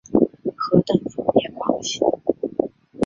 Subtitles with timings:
[0.71, 2.01] 何等疯野狂喜？